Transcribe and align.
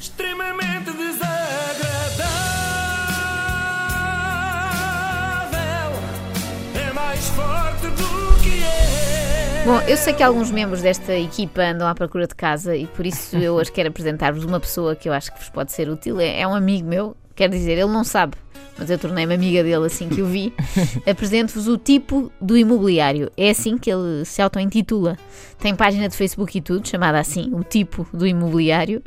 extremamente 0.00 0.90
desagradável. 0.92 2.30
É 6.74 6.92
mais 6.94 7.28
forte 7.28 7.86
do 7.88 8.42
que 8.42 8.62
é. 8.64 9.64
Bom, 9.66 9.80
eu 9.86 9.96
sei 9.98 10.14
que 10.14 10.22
alguns 10.22 10.50
membros 10.50 10.80
desta 10.80 11.14
equipa 11.14 11.60
andam 11.60 11.86
à 11.86 11.94
procura 11.94 12.26
de 12.26 12.34
casa 12.34 12.74
e 12.74 12.86
por 12.86 13.04
isso 13.04 13.36
eu 13.36 13.54
hoje 13.54 13.70
quero 13.70 13.90
apresentar-vos 13.90 14.42
uma 14.42 14.58
pessoa 14.58 14.96
que 14.96 15.06
eu 15.06 15.12
acho 15.12 15.30
que 15.32 15.38
vos 15.38 15.50
pode 15.50 15.70
ser 15.70 15.90
útil. 15.90 16.18
É, 16.18 16.40
é 16.40 16.48
um 16.48 16.54
amigo 16.54 16.88
meu, 16.88 17.14
quer 17.40 17.48
dizer, 17.48 17.72
ele 17.72 17.86
não 17.86 18.04
sabe, 18.04 18.36
mas 18.78 18.90
eu 18.90 18.98
tornei-me 18.98 19.32
amiga 19.32 19.62
dele 19.62 19.86
assim 19.86 20.10
que 20.10 20.20
o 20.20 20.26
vi. 20.26 20.52
Apresento-vos 21.10 21.68
o 21.68 21.78
tipo 21.78 22.30
do 22.38 22.54
imobiliário. 22.54 23.32
É 23.34 23.48
assim 23.48 23.78
que 23.78 23.90
ele 23.90 24.26
se 24.26 24.42
auto-intitula. 24.42 25.16
Tem 25.58 25.74
página 25.74 26.06
de 26.06 26.14
Facebook 26.14 26.58
e 26.58 26.60
tudo, 26.60 26.86
chamada 26.86 27.18
assim, 27.18 27.50
o 27.54 27.64
tipo 27.64 28.06
do 28.12 28.26
imobiliário. 28.26 29.02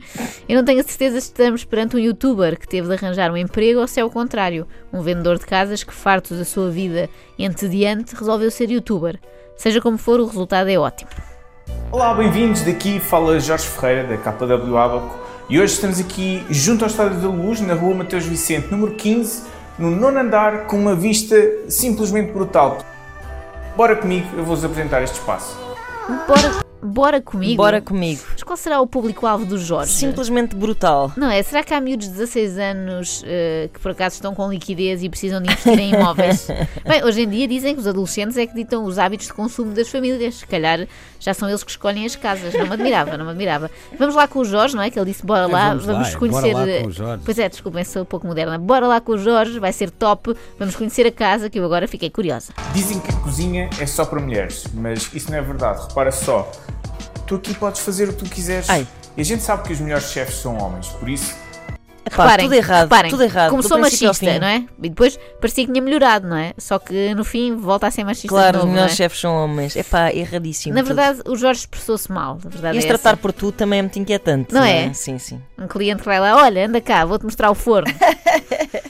Eu 0.50 0.56
não 0.56 0.66
tenho 0.66 0.80
a 0.80 0.84
certeza 0.84 1.22
se 1.22 1.28
estamos 1.28 1.64
perante 1.64 1.96
um 1.96 2.00
youtuber 2.00 2.60
que 2.60 2.68
teve 2.68 2.88
de 2.88 2.94
arranjar 2.96 3.30
um 3.32 3.38
emprego 3.38 3.82
ou 3.82 3.88
se 3.88 4.00
é 4.00 4.04
o 4.04 4.10
contrário, 4.10 4.68
um 4.92 5.04
vendedor 5.04 5.38
de 5.38 5.46
casas 5.46 5.84
que, 5.84 5.94
farto 5.94 6.34
da 6.34 6.44
sua 6.44 6.72
vida 6.72 7.08
entediante, 7.38 8.16
resolveu 8.16 8.50
ser 8.50 8.72
youtuber. 8.72 9.20
Seja 9.56 9.80
como 9.80 10.00
for, 10.00 10.20
o 10.20 10.26
resultado 10.26 10.72
é 10.72 10.80
ótimo. 10.80 11.12
Olá, 11.92 12.16
bem-vindos. 12.16 12.64
Daqui 12.64 13.00
fala 13.00 13.40
Jorge 13.40 13.68
Ferreira, 13.68 14.08
da 14.08 14.18
KW 14.18 14.76
Abaco. 14.76 15.23
E 15.54 15.60
hoje 15.60 15.76
estamos 15.76 16.00
aqui 16.00 16.44
junto 16.50 16.84
ao 16.84 16.90
Estádio 16.90 17.22
da 17.22 17.28
Luz, 17.28 17.62
na 17.62 17.76
rua 17.76 17.94
Mateus 17.94 18.26
Vicente, 18.26 18.72
número 18.72 18.96
15, 18.96 19.44
no 19.78 19.92
nono 19.92 20.18
andar, 20.18 20.66
com 20.66 20.76
uma 20.76 20.96
vista 20.96 21.36
simplesmente 21.70 22.32
brutal. 22.32 22.80
Bora 23.78 23.96
comigo, 23.96 24.26
eu 24.36 24.44
vou-vos 24.44 24.66
apresentar 24.66 25.04
este 25.04 25.14
espaço. 25.20 25.56
Bora, 26.28 26.64
bora 26.84 27.22
comigo? 27.22 27.58
Bora 27.58 27.82
comigo. 27.82 28.22
Mas 28.32 28.44
qual 28.44 28.58
será 28.58 28.82
o 28.82 28.88
público-alvo 28.88 29.46
do 29.46 29.58
Jorge? 29.58 29.92
Simplesmente 29.92 30.56
brutal. 30.56 31.12
Não 31.16 31.30
é? 31.30 31.42
Será 31.42 31.64
que 31.64 31.74
há 31.74 31.82
miúdos 31.82 32.08
de 32.08 32.14
16 32.14 32.58
anos 32.58 33.24
eh, 33.26 33.70
que 33.74 33.80
por 33.80 33.92
acaso 33.92 34.16
estão 34.16 34.36
com 34.36 34.50
liquidez 34.50 35.04
e 35.04 35.10
precisam 35.10 35.42
de 35.42 35.52
investir 35.52 35.80
em 35.80 35.94
imóveis? 35.94 36.48
Bem, 36.86 37.04
hoje 37.04 37.22
em 37.22 37.30
dia 37.30 37.48
dizem 37.48 37.74
que 37.74 37.82
os 37.82 37.88
adolescentes 37.88 38.38
é 38.38 38.46
que 38.46 38.54
ditam 38.54 38.84
os 38.84 39.00
hábitos 39.00 39.28
de 39.28 39.34
consumo 39.34 39.74
das 39.74 39.90
famílias. 39.90 40.36
Se 40.36 40.48
calhar 40.48 40.88
já 41.24 41.34
são 41.34 41.48
eles 41.48 41.64
que 41.64 41.72
escolhem 41.72 42.06
as 42.06 42.16
casas. 42.18 42.54
Não 42.54 42.66
me 42.66 42.74
admirava, 42.74 43.18
não 43.18 43.26
me 43.26 43.32
admirava. 43.32 43.72
Vamos 43.98 44.14
lá 44.14 44.28
com 44.28 44.40
o 44.40 44.46
Jorge, 44.46 44.76
não 44.76 44.84
é? 44.84 44.90
Que 44.90 45.00
ele 45.00 45.12
disse: 45.12 45.26
bora 45.26 45.48
lá, 45.48 45.70
vamos 45.70 45.88
lá, 45.88 46.20
conhecer. 46.20 46.54
bora 46.54 46.66
lá 46.66 46.82
com 46.82 46.88
o 46.88 46.92
Jorge. 46.92 47.24
Pois 47.24 47.40
é, 47.40 47.50
desculpem, 47.50 47.84
sou 47.86 48.02
um 48.02 48.06
pouco 48.06 48.28
moderna. 48.28 48.58
Bora 48.58 48.88
lá 48.88 49.00
com 49.00 49.14
o 49.14 49.18
Jorge, 49.18 49.58
vai 49.60 49.72
ser 49.72 49.90
top. 49.90 50.36
Vamos 50.60 50.76
conhecer 50.76 51.08
a 51.08 51.12
casa 51.12 51.50
que 51.50 51.58
eu 51.58 51.64
agora 51.66 51.88
fiquei 51.88 52.10
curiosa. 52.10 52.54
Dizem 52.74 53.00
que 53.00 53.10
a 53.10 53.16
cozinha 53.16 53.70
é 53.80 53.86
só 53.86 54.04
para 54.04 54.20
mulheres, 54.20 54.66
mas 54.74 55.10
isso 55.14 55.32
não 55.32 55.38
é 55.38 55.42
verdade. 55.42 55.88
Repara 55.88 56.12
só, 56.12 56.52
tu 57.26 57.36
aqui 57.36 57.54
podes 57.54 57.82
fazer 57.82 58.10
o 58.10 58.14
que 58.14 58.24
tu 58.24 58.30
quiseres. 58.30 58.70
Ai. 58.70 58.88
E 59.16 59.22
a 59.22 59.26
gente 59.26 59.44
sabe 59.44 59.64
que 59.64 59.74
os 59.74 59.80
melhores 59.80 60.12
chefes 60.12 60.36
são 60.36 60.58
homens, 60.58 60.88
por 60.88 61.08
isso 61.08 61.36
Epá, 62.06 62.24
Reparem, 62.24 62.46
tudo 62.46 62.56
errado, 62.56 62.84
reparem, 62.84 63.12
tudo 63.12 63.24
errado. 63.24 63.50
Começou 63.50 63.80
machista, 63.80 64.40
não 64.40 64.48
é? 64.48 64.66
E 64.82 64.90
depois 64.90 65.18
parecia 65.40 65.66
que 65.66 65.72
tinha 65.72 65.82
melhorado, 65.82 66.28
não 66.28 66.36
é? 66.36 66.54
Só 66.58 66.78
que 66.78 67.16
no 67.16 67.24
fim 67.24 67.56
volta 67.56 67.88
a 67.88 67.92
ser 67.92 68.04
machista 68.04 68.28
Claro, 68.28 68.60
os 68.60 68.66
não 68.66 68.72
melhores 68.72 68.94
é? 68.94 68.96
chefes 68.96 69.22
são 69.22 69.34
homens. 69.34 69.76
Epá, 69.76 70.14
erradíssimo. 70.14 70.76
Na 70.76 70.82
tudo. 70.82 70.88
verdade, 70.88 71.22
o 71.26 71.36
Jorge 71.38 71.62
expressou-se 71.62 72.12
mal. 72.12 72.38
A 72.46 72.50
verdade 72.50 72.78
é 72.78 72.82
tratar 72.82 73.12
essa. 73.12 73.18
por 73.18 73.32
tu 73.32 73.52
também 73.54 73.80
é 73.80 73.82
muito 73.82 73.98
inquietante. 73.98 74.54
Não 74.54 74.64
é? 74.64 74.92
Sim, 74.94 75.18
sim. 75.18 75.42
Um 75.58 75.68
cliente 75.68 76.02
que 76.02 76.06
vai 76.06 76.20
lá, 76.20 76.36
olha, 76.44 76.68
anda 76.68 76.82
cá, 76.82 77.06
vou-te 77.06 77.24
mostrar 77.24 77.50
o 77.50 77.56
forno. 77.56 77.88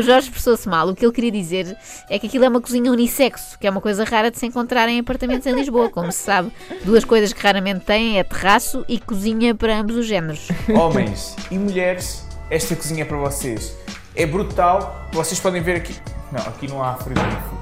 o 0.00 0.02
Jorge 0.02 0.28
expressou-se 0.28 0.68
mal. 0.68 0.88
O 0.88 0.94
que 0.94 1.04
ele 1.04 1.12
queria 1.12 1.30
dizer 1.30 1.76
é 2.08 2.18
que 2.18 2.26
aquilo 2.26 2.44
é 2.44 2.48
uma 2.48 2.60
cozinha 2.60 2.90
unissexo, 2.90 3.58
que 3.58 3.66
é 3.66 3.70
uma 3.70 3.80
coisa 3.80 4.02
rara 4.04 4.30
de 4.30 4.38
se 4.38 4.46
encontrar 4.46 4.88
em 4.88 4.98
apartamentos 4.98 5.46
em 5.46 5.52
Lisboa. 5.52 5.90
Como 5.90 6.10
se 6.10 6.18
sabe, 6.18 6.50
duas 6.84 7.04
coisas 7.04 7.32
que 7.32 7.42
raramente 7.42 7.84
têm 7.84 8.18
é 8.18 8.24
terraço 8.24 8.84
e 8.88 8.98
cozinha 8.98 9.54
para 9.54 9.78
ambos 9.78 9.96
os 9.96 10.06
géneros. 10.06 10.48
Homens 10.74 11.36
e 11.50 11.58
mulheres, 11.58 12.26
esta 12.50 12.74
cozinha 12.74 13.02
é 13.02 13.04
para 13.04 13.18
vocês. 13.18 13.76
É 14.16 14.26
brutal. 14.26 15.08
Vocês 15.12 15.38
podem 15.38 15.62
ver 15.62 15.76
aqui. 15.76 15.94
Não, 16.32 16.40
aqui 16.40 16.66
não 16.66 16.82
há 16.82 16.94
frigorífico. 16.94 17.60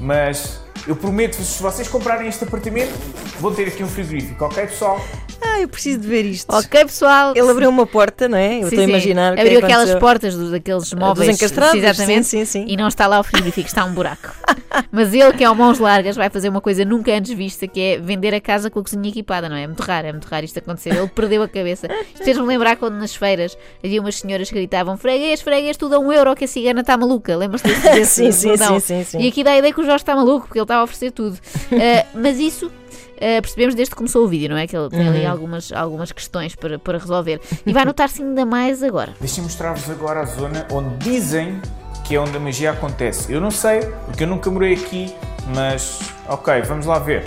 Mas 0.00 0.60
eu 0.86 0.94
prometo-vos, 0.94 1.46
se 1.46 1.62
vocês 1.62 1.88
comprarem 1.88 2.28
este 2.28 2.44
apartamento, 2.44 2.92
vão 3.40 3.54
ter 3.54 3.68
aqui 3.68 3.82
um 3.82 3.88
frigorífico, 3.88 4.44
ok, 4.44 4.66
pessoal? 4.66 5.00
Ah, 5.40 5.60
eu 5.60 5.68
preciso 5.68 6.00
de 6.00 6.08
ver 6.08 6.24
isto. 6.24 6.50
Ok, 6.54 6.84
pessoal. 6.84 7.32
Ele 7.36 7.48
abriu 7.50 7.68
uma 7.70 7.86
porta, 7.86 8.28
não 8.28 8.36
é? 8.36 8.56
Eu 8.56 8.62
Sim, 8.62 8.68
estou 8.68 8.80
a 8.80 8.84
imaginar. 8.84 9.32
Abriu 9.32 9.58
que 9.60 9.64
aquelas 9.64 9.90
aconteceu. 9.90 9.98
portas 10.00 10.34
dos, 10.34 10.50
daqueles 10.50 10.92
móveis. 10.94 11.36
encastrados, 11.36 11.82
Exatamente. 11.82 12.24
sim, 12.26 12.44
sim, 12.44 12.64
sim. 12.64 12.72
E 12.72 12.76
não 12.76 12.88
está 12.88 13.06
lá 13.06 13.20
o 13.20 13.22
frigorífico, 13.22 13.66
está 13.66 13.84
um 13.84 13.92
buraco. 13.92 14.34
Mas 14.90 15.12
ele, 15.14 15.32
que 15.32 15.44
é 15.44 15.50
o 15.50 15.54
mãos 15.54 15.78
largas, 15.78 16.16
vai 16.16 16.28
fazer 16.30 16.48
uma 16.48 16.60
coisa 16.60 16.84
nunca 16.84 17.12
antes 17.12 17.32
vista, 17.32 17.66
que 17.66 17.80
é 17.80 17.98
vender 17.98 18.34
a 18.34 18.40
casa 18.40 18.70
com 18.70 18.80
a 18.80 18.82
cozinha 18.82 19.08
equipada, 19.08 19.48
não 19.48 19.56
é? 19.56 19.62
É 19.62 19.66
muito 19.66 19.80
raro, 19.82 20.06
é 20.08 20.12
muito 20.12 20.26
raro 20.26 20.44
isto 20.44 20.58
acontecer. 20.58 20.90
Ele 20.94 21.08
perdeu 21.08 21.42
a 21.42 21.48
cabeça. 21.48 21.88
Isto 22.12 22.24
fez-me 22.24 22.46
lembrar 22.46 22.76
quando 22.76 22.94
nas 22.94 23.14
feiras 23.14 23.56
havia 23.84 24.00
umas 24.00 24.16
senhoras 24.16 24.48
que 24.48 24.54
gritavam 24.56 24.96
freguês, 24.96 25.40
freguês, 25.40 25.76
tudo 25.76 25.94
a 25.96 25.98
um 25.98 26.12
euro, 26.12 26.34
que 26.34 26.44
a 26.44 26.48
cigana 26.48 26.80
está 26.80 26.96
maluca. 26.96 27.36
Lembras-te 27.36 27.68
desse, 27.68 28.14
Sim, 28.32 28.32
sim, 28.32 28.56
sim, 28.56 28.80
sim, 28.80 29.04
sim. 29.04 29.18
E 29.20 29.28
aqui 29.28 29.44
dá 29.44 29.52
a 29.52 29.58
ideia 29.58 29.72
que 29.72 29.80
o 29.80 29.84
Jorge 29.84 30.02
está 30.02 30.14
maluco, 30.14 30.46
porque 30.46 30.58
ele 30.58 30.64
está 30.64 30.76
a 30.76 30.82
oferecer 30.82 31.10
tudo. 31.12 31.38
Ah, 31.80 32.04
mas 32.14 32.38
isso 32.38 32.70
ah, 33.20 33.40
percebemos 33.42 33.74
desde 33.74 33.90
que 33.90 33.96
começou 33.96 34.24
o 34.24 34.28
vídeo, 34.28 34.48
não 34.48 34.56
é? 34.56 34.66
Que 34.66 34.76
ele 34.76 34.88
tem 34.90 35.06
ali 35.08 35.24
Uhum. 35.24 35.30
algumas, 35.30 35.72
algumas 35.72 36.12
questões 36.12 36.54
para, 36.54 36.78
para 36.78 36.98
resolver. 36.98 37.40
E 37.66 37.72
vai 37.72 37.84
notar-se 37.84 38.22
ainda 38.22 38.44
mais 38.46 38.82
agora. 38.82 39.12
Deixem-me 39.20 39.48
mostrar-vos 39.48 39.88
agora 39.90 40.20
a 40.20 40.24
zona 40.24 40.66
onde 40.70 40.96
dizem 40.98 41.60
que 42.04 42.14
é 42.16 42.20
onde 42.20 42.36
a 42.36 42.40
magia 42.40 42.70
acontece. 42.70 43.30
Eu 43.32 43.40
não 43.40 43.50
sei, 43.50 43.80
porque 44.06 44.24
eu 44.24 44.28
nunca 44.28 44.50
morei 44.50 44.74
aqui, 44.74 45.14
mas 45.54 46.00
ok, 46.28 46.62
vamos 46.62 46.86
lá 46.86 46.98
ver. 46.98 47.22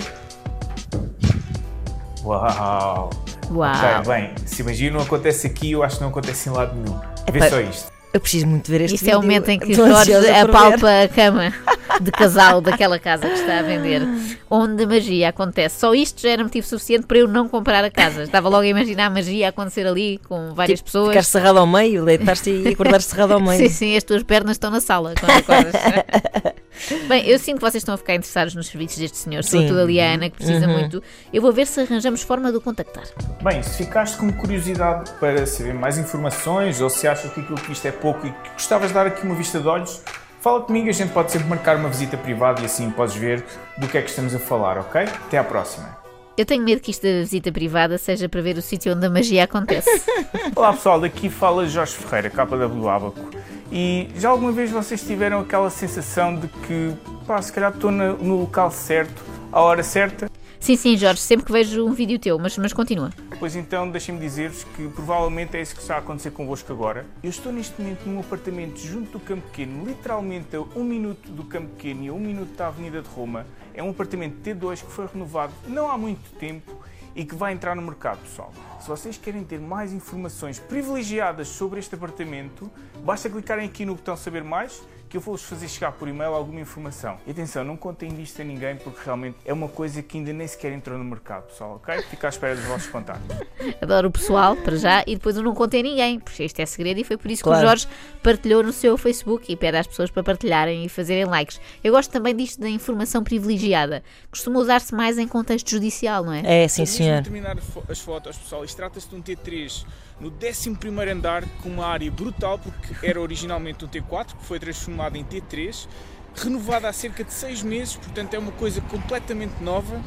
Uau! 2.24 3.10
Uau! 3.52 3.72
Ok, 4.00 4.12
bem, 4.14 4.32
se 4.46 4.62
a 4.62 4.66
magia 4.66 4.92
não 4.92 5.02
acontece 5.02 5.48
aqui, 5.48 5.72
eu 5.72 5.84
acho 5.84 5.98
que 5.98 6.02
não 6.04 6.10
acontece 6.10 6.50
em 6.50 6.52
lado 6.52 6.76
nenhum. 6.76 6.98
Vê 7.32 7.38
Epá, 7.40 7.50
só 7.50 7.60
isto. 7.62 7.92
Eu 8.14 8.20
preciso 8.20 8.46
muito 8.48 8.70
ver 8.70 8.82
este 8.82 8.96
Isso 8.96 9.10
é 9.10 9.16
o 9.18 9.22
momento 9.22 9.48
em 9.50 9.58
que 9.58 9.74
Jorge 9.74 10.14
apalpa 10.14 11.04
a 11.04 11.08
cama 11.08 11.54
de 12.02 12.12
casal 12.12 12.60
daquela 12.62 12.98
casa 13.00 13.28
que 13.28 13.34
está 13.34 13.60
a 13.60 13.62
vender, 13.62 14.02
onde 14.50 14.84
a 14.84 14.88
magia 14.88 15.30
acontece. 15.30 15.80
Só 15.80 15.94
isto 15.94 16.22
já 16.22 16.30
era 16.32 16.44
motivo 16.44 16.66
suficiente 16.68 17.06
para 17.06 17.18
eu 17.20 17.28
não 17.28 17.48
comprar 17.48 17.84
a 17.84 17.90
casa. 17.92 18.24
Estava 18.24 18.50
logo 18.50 18.64
a 18.64 18.68
imaginar 18.68 19.08
a 19.08 19.10
magia 19.10 19.48
a 19.48 19.50
acontecer 19.50 19.86
ali 19.88 20.20
com 20.28 20.54
várias 20.54 20.80
Tipo, 20.80 20.86
pessoas. 20.92 21.10
Ficar 21.10 21.24
cerrado 21.24 21.60
ao 21.60 21.68
meio, 21.68 22.04
deitar-te 22.06 22.50
e 22.50 22.68
acordar 22.70 23.02
cerrado 23.02 23.34
ao 23.34 23.40
meio. 23.40 23.58
Sim, 23.58 23.70
sim, 23.70 23.98
as 23.98 24.04
tuas 24.04 24.24
pernas 24.24 24.56
estão 24.56 24.72
na 24.72 24.82
sala 24.82 25.14
quando 25.20 25.32
acordas. 25.32 25.74
Bem, 27.08 27.28
eu 27.28 27.38
sinto 27.38 27.56
que 27.58 27.62
vocês 27.62 27.82
estão 27.82 27.94
a 27.94 27.98
ficar 27.98 28.16
interessados 28.16 28.56
nos 28.56 28.68
serviços 28.68 28.98
deste 28.98 29.18
senhor, 29.18 29.44
Sim. 29.44 29.52
sobretudo 29.52 29.82
ali 29.82 30.00
a 30.02 30.14
Ana, 30.14 30.30
que 30.30 30.38
precisa 30.38 30.66
Uhum. 30.66 30.80
muito. 30.80 31.04
Eu 31.32 31.42
vou 31.42 31.52
ver 31.52 31.68
se 31.68 31.80
arranjamos 31.82 32.24
forma 32.24 32.50
de 32.52 32.58
o 32.58 32.62
contactar. 32.62 33.04
Bem, 33.44 33.62
se 33.62 33.84
ficaste 33.84 34.18
com 34.18 34.32
curiosidade 34.34 35.12
para 35.20 35.46
saber 35.46 35.74
mais 35.76 35.98
informações 36.00 36.82
ou 36.82 36.90
se 36.90 37.08
achas 37.08 37.32
que 37.34 37.42
aquilo 37.42 37.58
que 37.60 37.68
viste 37.70 37.88
é 37.88 37.92
pouco 37.92 38.26
e 38.26 38.32
que 38.32 38.50
gostavas 38.54 38.88
de 38.88 38.94
dar 38.96 39.06
aqui 39.06 39.24
uma 39.26 39.36
vista 39.36 39.60
de 39.60 39.68
olhos, 39.68 40.02
fala 40.42 40.62
comigo, 40.62 40.90
a 40.90 40.92
gente 40.92 41.14
pode 41.14 41.32
sempre 41.32 41.48
marcar 41.48 41.78
uma 41.78 41.88
visita 41.88 42.18
privada 42.18 42.62
e 42.62 42.66
assim 42.66 42.90
podes 42.90 43.16
ver 43.16 43.46
do 43.78 43.88
que 43.88 43.98
é 43.98 44.02
que 44.02 44.10
estamos 44.10 44.34
a 44.36 44.40
falar, 44.40 44.78
ok? 44.80 45.02
Até 45.02 45.38
à 45.38 45.44
próxima. 45.44 46.02
Eu 46.36 46.46
tenho 46.46 46.64
medo 46.64 46.82
que 46.82 46.90
isto 46.90 47.04
da 47.04 47.20
visita 47.20 47.52
privada 47.52 47.98
seja 47.98 48.28
para 48.28 48.42
ver 48.42 48.58
o 48.58 48.62
sítio 48.62 48.96
onde 48.96 49.06
a 49.06 49.10
magia 49.10 49.44
acontece. 49.44 49.90
Olá 50.56 50.74
pessoal, 50.74 51.00
daqui 51.00 51.30
fala 51.30 51.68
Jorge 51.68 51.94
Ferreira, 51.94 52.30
KW 52.30 52.90
Abaco. 52.90 53.30
E 53.72 54.10
já 54.18 54.30
alguma 54.30 54.52
vez 54.52 54.72
vocês 54.72 55.02
tiveram 55.02 55.42
aquela 55.42 55.70
sensação 55.70 56.36
de 56.36 56.48
que, 56.48 56.94
pá, 57.28 57.42
se 57.42 57.54
calhar 57.54 57.72
estou 57.72 57.92
no 57.92 58.40
local 58.40 58.72
certo, 58.72 59.22
à 59.52 59.62
hora 59.62 59.84
certa? 59.84 60.30
Sim, 60.60 60.76
sim, 60.76 60.96
Jorge, 60.96 61.20
sempre 61.20 61.46
que 61.46 61.52
vejo 61.52 61.84
um 61.84 61.92
vídeo 61.92 62.20
teu, 62.20 62.38
mas, 62.38 62.56
mas 62.58 62.72
continua. 62.72 63.10
Pois 63.40 63.56
então, 63.56 63.90
deixem-me 63.90 64.22
dizer-vos 64.22 64.64
que 64.64 64.88
provavelmente 64.90 65.58
é 65.58 65.62
isso 65.62 65.74
que 65.74 65.82
está 65.82 65.96
a 65.96 65.98
acontecer 65.98 66.30
convosco 66.30 66.72
agora. 66.72 67.06
Eu 67.24 67.32
estou 67.32 67.52
neste 67.52 67.82
momento 67.82 68.06
num 68.06 68.20
apartamento 68.20 68.80
junto 68.80 69.14
do 69.14 69.20
Campo 69.20 69.42
Pequeno, 69.48 69.84
literalmente 69.84 70.56
a 70.56 70.62
um 70.62 70.84
minuto 70.84 71.32
do 71.32 71.44
Campo 71.46 71.70
Pequeno 71.70 72.04
e 72.04 72.08
a 72.10 72.14
um 72.14 72.20
minuto 72.20 72.56
da 72.56 72.68
Avenida 72.68 73.02
de 73.02 73.10
Roma. 73.10 73.46
É 73.74 73.82
um 73.82 73.90
apartamento 73.90 74.38
T2 74.44 74.84
que 74.84 74.92
foi 74.92 75.08
renovado 75.08 75.54
não 75.68 75.90
há 75.90 75.98
muito 75.98 76.30
tempo 76.38 76.80
e 77.16 77.26
que 77.26 77.34
vai 77.34 77.54
entrar 77.54 77.76
no 77.76 77.82
mercado, 77.82 78.20
pessoal. 78.20 78.54
Se 78.80 78.88
vocês 78.88 79.18
querem 79.18 79.44
ter 79.44 79.60
mais 79.60 79.92
informações 79.92 80.60
privilegiadas 80.60 81.48
sobre 81.48 81.80
este 81.80 81.96
apartamento, 81.96 82.70
basta 83.04 83.30
clicarem 83.30 83.66
aqui 83.68 83.84
no 83.84 83.96
botão 83.96 84.16
Saber 84.16 84.44
Mais 84.44 84.82
que 85.12 85.18
eu 85.18 85.22
vou-vos 85.22 85.44
fazer 85.44 85.68
chegar 85.68 85.92
por 85.92 86.08
e-mail 86.08 86.34
alguma 86.34 86.62
informação. 86.62 87.18
E 87.28 87.32
atenção, 87.32 87.66
não 87.66 87.76
contem 87.76 88.10
disto 88.16 88.42
a 88.42 88.46
ninguém 88.46 88.78
porque 88.78 89.00
realmente 89.04 89.36
é 89.44 89.52
uma 89.52 89.68
coisa 89.68 90.02
que 90.02 90.18
ainda 90.18 90.32
nem 90.32 90.48
sequer 90.48 90.72
entrou 90.72 90.98
no 90.98 91.04
mercado, 91.04 91.48
pessoal, 91.48 91.76
ok? 91.84 92.02
Fica 92.04 92.28
à 92.28 92.30
espera 92.30 92.56
dos 92.56 92.64
vossos 92.64 92.88
contactos. 92.88 93.36
Adoro 93.82 94.08
o 94.08 94.12
pessoal, 94.12 94.56
para 94.56 94.78
já, 94.78 95.04
e 95.06 95.16
depois 95.16 95.36
eu 95.36 95.44
não 95.44 95.54
contei 95.54 95.82
a 95.82 95.84
ninguém, 95.84 96.18
porque 96.18 96.46
isto 96.46 96.58
é 96.62 96.66
segredo 96.66 97.00
e 97.02 97.04
foi 97.04 97.18
por 97.18 97.30
isso 97.30 97.44
que 97.44 97.50
Claro. 97.50 97.60
o 97.66 97.68
Jorge 97.68 97.88
partilhou 98.24 98.64
no 98.64 98.72
seu 98.72 98.98
Facebook 98.98 99.52
e 99.52 99.56
pede 99.58 99.78
às 99.78 99.86
pessoas 99.88 100.10
para 100.10 100.24
partilharem 100.24 100.86
e 100.86 100.90
fazerem 100.90 101.26
likes. 101.26 101.60
Eu 101.84 101.92
gosto 101.92 102.10
também 102.10 102.34
disto 102.34 102.62
da 102.62 102.70
informação 102.70 103.22
privilegiada. 103.22 104.02
Costuma 104.30 104.60
usar-se 104.60 104.96
mais 104.96 105.18
em 105.18 105.28
contexto 105.28 105.70
judicial, 105.72 106.24
não 106.24 106.32
é? 106.32 106.64
É, 106.64 106.68
sim, 106.70 106.86
senhor. 106.86 107.22
terminar 107.22 107.58
as 107.58 107.66
fo- 107.66 107.84
as 107.90 108.00
fotos, 108.00 108.38
pessoal, 108.38 108.64
isto 108.64 108.78
trata-se 108.78 109.10
de 109.10 109.16
um 109.16 109.22
T3 109.22 109.86
no 110.22 110.30
11º 110.30 111.12
andar 111.12 111.44
com 111.64 111.70
uma 111.70 111.86
área 111.88 112.10
brutal, 112.12 112.60
porque 112.60 113.06
era 113.06 113.20
originalmente 113.20 113.84
um 113.84 113.88
T4, 113.88 114.36
que 114.38 114.46
foi 114.46 114.60
transformado 114.60 115.01
em 115.18 115.24
T3, 115.24 115.88
renovada 116.36 116.88
há 116.88 116.94
cerca 116.94 117.24
de 117.24 117.34
6 117.34 117.64
meses, 117.64 117.96
portanto 117.96 118.34
é 118.34 118.40
uma 118.40 118.52
coisa 118.52 118.82
completamente 118.82 119.62
nova. 119.62 120.02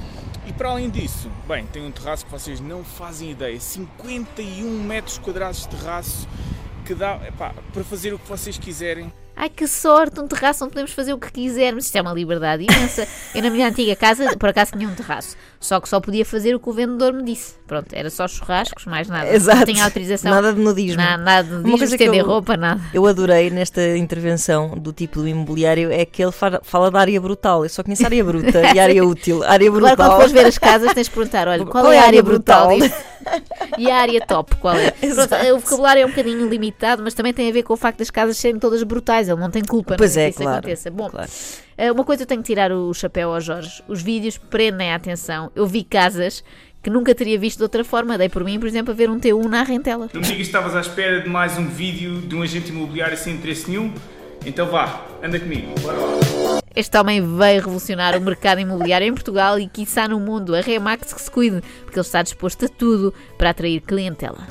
E 0.47 0.53
para 0.53 0.69
além 0.69 0.91
disso, 0.91 1.31
bem, 1.49 1.67
tem 1.67 1.85
um 1.85 1.91
terraço 1.91 2.27
que 2.27 2.31
vocês 2.31 2.61
não 2.61 2.85
fazem 2.85 3.31
ideia, 3.31 3.59
51 3.59 4.83
metros 4.83 5.19
quadrados 5.19 5.63
de 5.63 5.69
terraço 5.69 6.29
que 6.85 6.95
dá 6.95 7.19
epá, 7.27 7.55
para 7.73 7.83
fazer 7.83 8.13
o 8.13 8.19
que 8.19 8.29
vocês 8.29 8.59
quiserem. 8.59 9.11
Ai 9.37 9.49
que 9.49 9.67
sorte, 9.67 10.21
um 10.21 10.29
terraço 10.29 10.65
onde 10.65 10.73
podemos 10.73 10.93
fazer 10.93 11.13
o 11.13 11.19
que 11.19 11.31
quisermos. 11.33 11.87
Isto 11.87 11.97
é 11.97 12.03
uma 12.03 12.13
liberdade 12.13 12.63
imensa. 12.65 13.07
Eu 13.35 13.43
na 13.43 13.51
minha 13.51 13.69
antiga 13.69 13.97
casa, 13.97 14.37
por 14.39 14.49
acaso, 14.49 14.73
tinha 14.73 14.89
um 14.89 14.95
terraço. 14.95 15.37
Só 15.59 15.81
que 15.81 15.89
só 15.89 15.99
podia 15.99 16.25
fazer 16.25 16.55
o 16.55 16.61
que 16.61 16.69
o 16.69 16.73
vendedor 16.73 17.13
me 17.13 17.23
disse. 17.25 17.55
Pronto, 17.67 17.89
era 17.93 18.11
só 18.11 18.29
churrascos, 18.29 18.85
mais 18.87 19.09
nada. 19.09 19.29
Exato. 19.35 19.59
Não 19.61 19.67
tinha 19.67 19.85
autorização. 19.85 20.31
Nada 20.31 20.53
de 20.53 20.61
nudismo. 20.61 20.99
Na- 21.03 21.17
nada 21.17 21.49
de 21.49 21.55
nudismo, 21.55 21.85
estender 21.85 22.21
eu- 22.21 22.27
roupa, 22.27 22.57
nada. 22.57 22.81
Eu 22.93 23.07
adorei 23.07 23.51
nesta 23.51 23.97
intervenção 23.97 24.77
do 24.79 24.93
tipo 24.93 25.21
do 25.23 25.27
imobiliário 25.29 25.91
é 25.91 26.05
que 26.05 26.23
ele 26.23 26.33
fa- 26.33 26.61
fala 26.63 26.91
da 26.91 27.01
área 27.01 27.21
brutal. 27.21 27.65
Eu 27.65 27.69
só 27.71 27.83
conheço 27.83 28.03
a 28.05 28.07
área 28.07 28.23
bruta 28.23 28.61
e 28.75 28.79
a 28.79 28.83
área 28.83 29.05
útil. 29.05 29.43
A 29.43 29.51
área 29.53 29.67
Agora, 29.69 29.83
quando 29.97 29.97
brutal. 29.97 30.17
fores 30.17 30.33
ver 30.33 30.47
as 30.47 30.59
casas, 30.59 30.93
tens 30.95 31.07
de 31.09 31.13
perguntar: 31.13 31.49
olha, 31.49 31.65
qual, 31.67 31.91
é 31.91 31.99
a 31.99 32.05
área 32.05 32.23
brutal? 32.23 32.69
disto? 32.79 32.95
e 33.79 33.91
a 33.91 33.97
área 33.97 34.21
top, 34.27 34.55
qual 34.57 34.75
é? 34.77 34.91
Pronto, 35.01 35.35
o 35.55 35.59
vocabulário 35.61 36.03
é 36.03 36.07
um 36.07 36.11
bocadinho 36.11 36.47
limitado, 36.47 37.03
mas 37.03 37.15
também 37.15 37.33
tem 37.33 37.49
a 37.49 37.53
ver 37.53 37.63
com 37.63 37.73
o 37.73 37.77
facto 37.77 37.99
das 38.01 38.11
casas 38.11 38.37
serem 38.37 38.59
todas 38.61 38.83
brutais. 38.83 39.24
Ele 39.29 39.41
não 39.41 39.51
tem 39.51 39.63
culpa 39.63 39.97
Pois 39.97 40.15
não 40.17 40.23
é, 40.23 40.25
que 40.27 40.31
isso 40.31 40.43
claro, 40.43 40.59
aconteça. 40.59 40.91
Bom, 40.91 41.09
claro. 41.11 41.31
eh, 41.77 41.93
uma 41.93 42.05
coisa 42.05 42.23
eu 42.23 42.27
tenho 42.27 42.43
que 42.43 42.47
tirar 42.47 42.73
o 42.73 42.93
chapéu 42.95 43.33
ao 43.33 43.41
Jorge: 43.41 43.83
os 43.89 44.03
vídeos 44.03 44.39
prendem 44.39 44.93
a 44.93 44.97
atenção. 44.97 45.51
Eu 45.55 45.67
vi 45.67 45.83
casas 45.85 46.43
que 46.83 46.91
nunca 46.91 47.15
teria 47.15 47.39
visto 47.39 47.59
de 47.59 47.63
outra 47.63 47.83
forma. 47.85 48.19
Dei 48.19 48.29
por 48.29 48.45
mim, 48.45 48.59
por 48.59 48.67
exemplo, 48.67 48.93
a 48.93 48.95
ver 48.95 49.09
um 49.11 49.19
T1 49.19 49.45
na 49.49 49.63
rentela. 49.63 50.09
Não 50.13 50.21
me 50.21 50.27
digas 50.27 50.37
que 50.37 50.43
estavas 50.43 50.77
à 50.77 50.81
espera 50.81 51.23
de 51.23 51.29
mais 51.29 51.59
um 51.59 51.67
vídeo 51.67 52.21
de 52.21 52.35
um 52.35 52.43
agente 52.43 52.71
imobiliário 52.71 53.17
sem 53.17 53.35
interesse 53.35 53.71
nenhum? 53.71 53.93
Então 54.47 54.67
vá, 54.67 55.03
anda 55.23 55.41
comigo. 55.41 55.75
Bora 55.81 55.97
lá. 55.97 56.61
Este 56.77 56.99
homem 56.99 57.21
veio 57.21 57.61
revolucionar 57.61 58.17
o 58.19 58.21
mercado 58.21 58.61
imobiliário 58.61 59.07
em 59.07 59.15
Portugal 59.15 59.59
e, 59.59 59.69
quiçá, 59.69 60.09
no 60.09 60.19
mundo. 60.19 60.55
A 60.57 60.61
Remax 60.61 61.15
que 61.15 61.23
se 61.23 61.31
cuide, 61.31 61.63
porque 61.85 61.99
ele 61.99 62.05
está 62.05 62.21
disposto 62.21 62.67
a 62.67 62.69
tudo 62.69 63.15
para 63.39 63.51
atrair 63.51 63.81
clientela. 63.81 64.45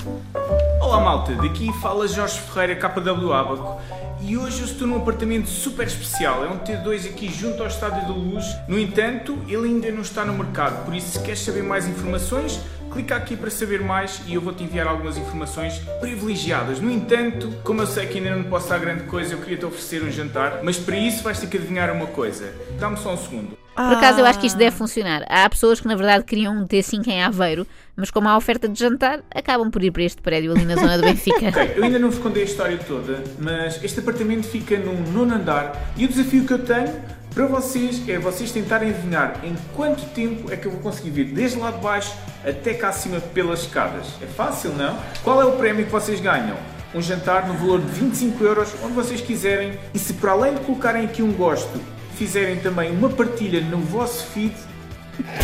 Olá 0.94 1.02
malta, 1.02 1.34
daqui 1.34 1.72
fala 1.80 2.06
Jorge 2.06 2.38
Ferreira, 2.38 2.76
KW 2.76 3.32
Abaco. 3.32 3.82
E 4.20 4.38
hoje 4.38 4.60
eu 4.60 4.64
estou 4.64 4.86
num 4.86 4.96
apartamento 4.96 5.48
super 5.48 5.88
especial. 5.88 6.44
É 6.44 6.48
um 6.48 6.56
T2 6.60 7.10
aqui 7.10 7.28
junto 7.34 7.62
ao 7.62 7.68
Estádio 7.68 8.02
da 8.02 8.14
Luz. 8.14 8.44
No 8.68 8.78
entanto, 8.78 9.36
ele 9.48 9.66
ainda 9.66 9.90
não 9.90 10.02
está 10.02 10.24
no 10.24 10.32
mercado. 10.32 10.84
Por 10.84 10.94
isso, 10.94 11.18
se 11.18 11.24
queres 11.24 11.40
saber 11.40 11.64
mais 11.64 11.88
informações, 11.88 12.60
clica 12.92 13.16
aqui 13.16 13.36
para 13.36 13.50
saber 13.50 13.80
mais 13.80 14.22
e 14.24 14.34
eu 14.34 14.40
vou-te 14.40 14.62
enviar 14.62 14.86
algumas 14.86 15.18
informações 15.18 15.80
privilegiadas. 15.98 16.78
No 16.78 16.92
entanto, 16.92 17.52
como 17.64 17.82
eu 17.82 17.88
sei 17.88 18.06
que 18.06 18.18
ainda 18.18 18.36
não 18.36 18.44
posso 18.44 18.68
dar 18.68 18.78
grande 18.78 19.02
coisa, 19.02 19.34
eu 19.34 19.40
queria 19.40 19.56
te 19.56 19.66
oferecer 19.66 20.00
um 20.00 20.12
jantar. 20.12 20.60
Mas 20.62 20.76
para 20.76 20.96
isso 20.96 21.24
vais 21.24 21.40
ter 21.40 21.48
que 21.48 21.56
adivinhar 21.56 21.92
uma 21.92 22.06
coisa. 22.06 22.54
Dá-me 22.78 22.96
só 22.96 23.14
um 23.14 23.16
segundo. 23.16 23.63
Por 23.74 23.96
acaso, 23.96 24.20
eu 24.20 24.26
acho 24.26 24.38
que 24.38 24.46
isto 24.46 24.56
deve 24.56 24.76
funcionar. 24.76 25.24
Há 25.28 25.48
pessoas 25.48 25.80
que, 25.80 25.88
na 25.88 25.96
verdade, 25.96 26.24
queriam 26.24 26.56
um 26.56 26.66
T5 26.66 27.06
em 27.08 27.22
Aveiro, 27.22 27.66
mas 27.96 28.10
como 28.10 28.28
há 28.28 28.36
oferta 28.36 28.68
de 28.68 28.78
jantar, 28.78 29.20
acabam 29.34 29.70
por 29.70 29.82
ir 29.82 29.90
para 29.90 30.02
este 30.02 30.22
prédio 30.22 30.52
ali 30.52 30.64
na 30.64 30.76
zona 30.76 30.96
do 30.96 31.02
Benfica. 31.02 31.34
Ok, 31.54 31.74
eu 31.76 31.84
ainda 31.84 31.98
não 31.98 32.10
vos 32.10 32.18
contei 32.18 32.42
a 32.42 32.44
história 32.44 32.78
toda, 32.78 33.22
mas 33.38 33.82
este 33.82 34.00
apartamento 34.00 34.46
fica 34.46 34.78
num 34.78 35.00
nono 35.12 35.34
andar 35.34 35.92
e 35.96 36.04
o 36.04 36.08
desafio 36.08 36.44
que 36.44 36.52
eu 36.52 36.58
tenho 36.58 36.92
para 37.34 37.46
vocês 37.46 38.08
é 38.08 38.16
vocês 38.16 38.52
tentarem 38.52 38.90
adivinhar 38.90 39.40
em 39.42 39.56
quanto 39.74 40.04
tempo 40.10 40.52
é 40.52 40.56
que 40.56 40.66
eu 40.66 40.70
vou 40.70 40.80
conseguir 40.80 41.10
vir 41.10 41.24
desde 41.32 41.58
lá 41.58 41.72
de 41.72 41.78
baixo 41.78 42.14
até 42.44 42.74
cá 42.74 42.90
acima 42.90 43.18
pelas 43.20 43.62
escadas. 43.62 44.06
É 44.22 44.26
fácil, 44.26 44.70
não? 44.74 44.96
Qual 45.24 45.42
é 45.42 45.44
o 45.44 45.52
prémio 45.52 45.84
que 45.84 45.90
vocês 45.90 46.20
ganham? 46.20 46.56
Um 46.94 47.02
jantar 47.02 47.48
no 47.48 47.54
valor 47.54 47.80
de 47.80 47.86
25 47.88 48.44
euros, 48.44 48.68
onde 48.84 48.92
vocês 48.92 49.20
quiserem. 49.20 49.76
E 49.92 49.98
se 49.98 50.12
para 50.14 50.30
além 50.30 50.54
de 50.54 50.60
colocarem 50.60 51.04
aqui 51.04 51.22
um 51.22 51.32
gosto, 51.32 51.80
fizerem 52.14 52.58
também 52.60 52.90
uma 52.90 53.08
partilha 53.08 53.60
no 53.60 53.78
vosso 53.78 54.26
feed, 54.28 54.54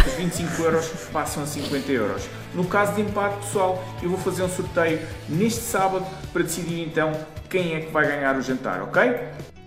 os 0.06 0.12
25 0.14 0.62
euros 0.62 0.86
passam 1.12 1.42
a 1.42 1.46
50 1.46 1.92
euros. 1.92 2.22
No 2.54 2.64
caso 2.64 2.94
de 2.94 3.02
empate, 3.02 3.36
pessoal, 3.36 3.82
eu 4.02 4.10
vou 4.10 4.18
fazer 4.18 4.42
um 4.42 4.48
sorteio 4.48 4.98
neste 5.28 5.60
sábado 5.60 6.04
para 6.32 6.42
decidir 6.42 6.80
então 6.82 7.12
quem 7.48 7.74
é 7.74 7.80
que 7.80 7.92
vai 7.92 8.06
ganhar 8.06 8.36
o 8.36 8.42
jantar, 8.42 8.82
ok? 8.82 9.02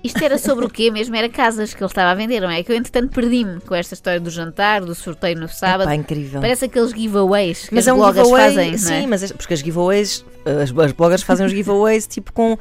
Isto 0.04 0.22
era 0.22 0.38
sobre 0.38 0.66
o 0.66 0.70
quê 0.70 0.92
mesmo? 0.92 1.16
Era 1.16 1.30
casas 1.30 1.74
que 1.74 1.82
ele 1.82 1.90
estava 1.90 2.12
a 2.12 2.14
vender, 2.16 2.42
não 2.42 2.50
é? 2.50 2.62
Que 2.62 2.74
eu, 2.74 2.76
entretanto, 2.76 3.14
perdi-me 3.14 3.62
com 3.62 3.74
esta 3.74 3.94
história 3.94 4.20
do 4.20 4.30
jantar, 4.30 4.82
do 4.82 4.94
sorteio 4.94 5.40
no 5.40 5.48
sábado. 5.48 5.84
Epá, 5.88 5.96
incrível. 5.96 6.42
Parece 6.42 6.66
aqueles 6.66 6.92
giveaways 6.92 7.70
que 7.70 7.74
Mas 7.76 7.86
as 7.86 7.88
é 7.88 7.94
um 7.94 7.98
bloggers 8.00 8.28
giveaway, 8.28 8.50
fazem, 8.50 8.72
não 8.72 8.78
sim, 8.78 9.04
é? 9.06 9.08
mas 9.08 9.24
é- 9.24 9.34
porque 9.34 9.54
as 9.54 9.62
giveaways, 9.62 10.26
as, 10.46 10.78
as 10.78 10.92
bloggers 10.92 11.24
fazem 11.24 11.46
os 11.46 11.54
giveaways 11.54 12.06
tipo 12.06 12.34
com 12.34 12.58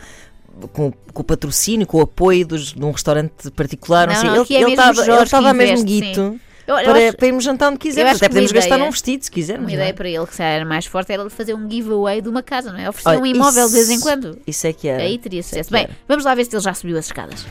com, 0.73 0.93
com 1.13 1.21
o 1.21 1.25
patrocínio, 1.25 1.87
com 1.87 1.99
o 1.99 2.01
apoio 2.03 2.47
dos, 2.47 2.73
de 2.73 2.85
um 2.85 2.91
restaurante 2.91 3.51
particular, 3.53 4.07
não, 4.07 4.15
Não, 4.15 4.21
sei. 4.21 4.31
não, 4.31 4.37
ele 4.49 4.55
é 4.75 4.77
mesmo 4.77 5.23
estava 5.23 5.53
mesmo 5.55 5.75
investe, 5.79 5.85
guito 5.87 6.31
sim. 6.33 6.41
Eu- 6.65 6.77
eu 6.79 6.85
para, 6.85 7.09
acho- 7.09 7.17
para 7.17 7.27
irmos 7.27 7.43
jantar 7.45 7.69
onde 7.71 7.79
quisermos. 7.79 8.17
Até 8.17 8.29
podemos 8.29 8.53
gastar 8.53 8.69
ideia- 8.77 8.85
num 8.85 8.91
vestido 8.93 9.25
se 9.25 9.31
quisermos. 9.31 9.65
Uma 9.65 9.73
é? 9.73 9.75
ideia 9.75 9.93
para 9.95 10.09
ele 10.09 10.25
que 10.27 10.35
se 10.37 10.43
era 10.43 10.65
mais 10.65 10.87
forte 10.87 11.11
era 11.13 11.21
ele 11.23 11.31
fazer 11.31 11.55
um 11.55 11.69
giveaway 11.69 12.21
de 12.23 12.29
uma 12.29 12.41
casa, 12.43 12.71
não 12.71 12.79
é? 12.79 12.89
Oferecer 12.89 13.09
Olha, 13.09 13.21
um 13.21 13.27
imóvel 13.27 13.67
de 13.67 13.73
vez 13.73 13.91
em 13.91 13.95
isso- 13.95 14.03
quando. 14.05 14.39
Isso 14.47 14.67
é 14.69 14.73
que 14.73 14.87
era. 14.87 15.03
Aí 15.03 15.19
teria 15.19 15.41
Isso 15.41 15.49
é 15.49 15.63
sucesso. 15.63 15.69
que 15.69 15.75
Bem, 15.75 15.83
era. 15.85 15.97
vamos 16.07 16.25
lá 16.25 16.35
ver 16.37 16.45
se 16.45 16.55
ele 16.55 16.63
já 16.63 16.73
subiu 16.73 16.97
as 16.97 17.07
escadas. 17.07 17.45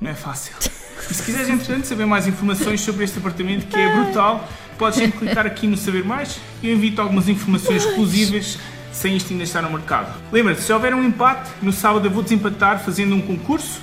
Não 0.00 0.10
é 0.10 0.14
fácil. 0.14 0.54
E 1.08 1.14
se 1.14 1.22
quiseres, 1.22 1.48
entretanto, 1.48 1.86
saber 1.86 2.04
mais 2.06 2.26
informações 2.26 2.80
sobre 2.80 3.04
este 3.04 3.18
apartamento 3.18 3.66
que 3.68 3.76
é 3.78 3.94
brutal, 3.94 4.48
podes 4.76 4.98
sempre 4.98 5.18
clicar 5.20 5.46
aqui 5.46 5.66
no 5.68 5.76
Saber 5.76 6.04
Mais 6.04 6.38
e 6.62 6.68
eu 6.68 6.74
invito 6.74 7.00
algumas 7.00 7.28
informações 7.28 7.84
exclusivas 7.84 8.58
sem 8.94 9.16
isto 9.16 9.32
ainda 9.32 9.44
estar 9.44 9.60
no 9.60 9.70
mercado. 9.70 10.14
Lembra-te, 10.32 10.62
se 10.62 10.72
houver 10.72 10.94
um 10.94 11.04
empate, 11.04 11.50
no 11.60 11.72
sábado 11.72 12.06
eu 12.06 12.10
vou 12.10 12.22
desempatar 12.22 12.82
fazendo 12.82 13.14
um 13.14 13.20
concurso 13.20 13.82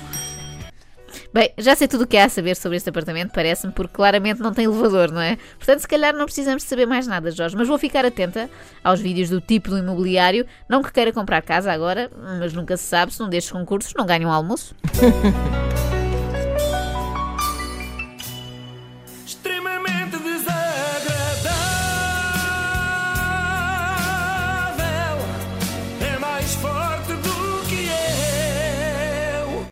Bem, 1.32 1.50
já 1.56 1.74
sei 1.74 1.88
tudo 1.88 2.04
o 2.04 2.06
que 2.06 2.18
há 2.18 2.26
a 2.26 2.28
saber 2.28 2.54
sobre 2.56 2.76
este 2.76 2.90
apartamento, 2.90 3.32
parece-me, 3.32 3.72
porque 3.72 3.94
claramente 3.94 4.40
não 4.40 4.52
tem 4.52 4.66
elevador, 4.66 5.10
não 5.10 5.20
é? 5.20 5.38
Portanto, 5.56 5.80
se 5.80 5.88
calhar 5.88 6.14
não 6.14 6.26
precisamos 6.26 6.62
de 6.62 6.68
saber 6.68 6.84
mais 6.84 7.06
nada, 7.06 7.30
Jorge. 7.30 7.56
Mas 7.56 7.68
vou 7.68 7.78
ficar 7.78 8.04
atenta 8.04 8.50
aos 8.84 9.00
vídeos 9.00 9.30
do 9.30 9.40
tipo 9.40 9.70
do 9.70 9.78
imobiliário. 9.78 10.46
Não 10.68 10.82
que 10.82 10.92
queira 10.92 11.10
comprar 11.10 11.40
casa 11.40 11.72
agora, 11.72 12.10
mas 12.38 12.52
nunca 12.52 12.76
se 12.76 12.84
sabe 12.84 13.14
se 13.14 13.20
num 13.20 13.30
destes 13.30 13.50
concursos 13.50 13.94
não 13.96 14.04
ganha 14.04 14.28
um 14.28 14.30
almoço. 14.30 14.74